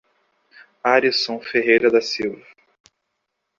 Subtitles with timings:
[0.83, 2.43] Arisson Ferreira da Silva